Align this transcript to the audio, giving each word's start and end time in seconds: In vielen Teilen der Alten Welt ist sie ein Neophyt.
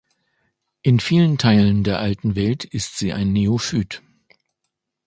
In 0.81 0.99
vielen 0.99 1.37
Teilen 1.37 1.83
der 1.83 1.99
Alten 1.99 2.35
Welt 2.35 2.63
ist 2.65 2.97
sie 2.97 3.13
ein 3.13 3.31
Neophyt. 3.33 4.01